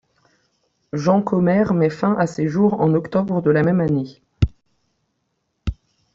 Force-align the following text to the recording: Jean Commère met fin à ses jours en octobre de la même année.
Jean 0.93 1.21
Commère 1.21 1.75
met 1.75 1.91
fin 1.91 2.15
à 2.15 2.25
ses 2.25 2.47
jours 2.47 2.81
en 2.81 2.95
octobre 2.95 3.43
de 3.43 3.51
la 3.51 3.61
même 3.61 3.81
année. 3.81 4.19